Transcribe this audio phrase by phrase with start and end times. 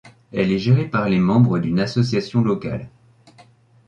[0.33, 2.89] Elle est gérée par les membres d'une association locale.